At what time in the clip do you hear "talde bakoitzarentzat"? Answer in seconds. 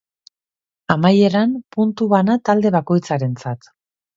2.51-3.71